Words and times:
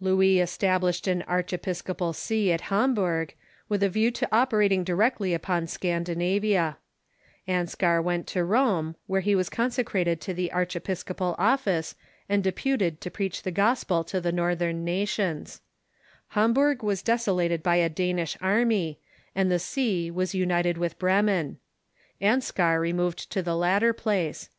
Louis 0.00 0.38
established 0.38 1.06
an 1.08 1.22
archiepiscopal 1.26 2.12
see 2.12 2.52
at 2.52 2.60
Hamburg, 2.68 3.32
with 3.70 3.82
a 3.82 3.88
view 3.88 4.10
to 4.10 4.28
operating 4.30 4.84
directly 4.84 5.32
upon 5.32 5.66
Scandinavia, 5.66 6.76
Anskar 7.48 8.02
went 8.04 8.26
to 8.26 8.44
Rome, 8.44 8.96
Avhere 9.08 9.22
he 9.22 9.34
was 9.34 9.48
consecrated 9.48 10.20
to 10.20 10.34
the 10.34 10.52
archiepiscopal 10.52 11.34
oflice 11.38 11.94
and 12.28 12.44
deputed 12.44 13.00
to 13.00 13.10
preach 13.10 13.44
the 13.44 13.50
gospel 13.50 14.04
to 14.04 14.20
the 14.20 14.30
Northern 14.30 14.84
nations, 14.84 15.62
Hamburg 16.36 16.82
was 16.82 17.00
desolated 17.00 17.62
by 17.62 17.76
a 17.76 17.88
Danish 17.88 18.36
army, 18.42 19.00
and 19.34 19.50
the 19.50 19.58
see 19.58 20.10
was 20.10 20.34
united 20.34 20.76
with 20.76 20.98
Bremen, 20.98 21.56
Anskar 22.20 22.78
removed 22.78 23.30
to 23.32 23.40
the 23.40 23.56
latter 23.56 23.94
place. 23.94 24.50